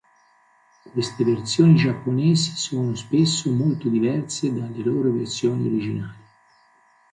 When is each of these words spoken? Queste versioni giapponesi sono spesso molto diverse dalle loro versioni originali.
Queste 0.91 1.23
versioni 1.23 1.75
giapponesi 1.75 2.55
sono 2.57 2.95
spesso 2.95 3.51
molto 3.51 3.87
diverse 3.87 4.51
dalle 4.51 4.83
loro 4.83 5.11
versioni 5.11 5.67
originali. 5.67 6.17